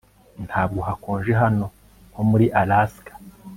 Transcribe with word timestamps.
Ntabwo 0.47 0.79
hakonje 0.87 1.31
hano 1.41 1.65
nko 2.11 2.21
muri 2.29 2.45
Alaska 2.61 3.11